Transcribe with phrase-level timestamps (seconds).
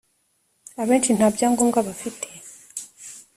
[0.81, 2.27] abenshi ntabyangombwa bafite.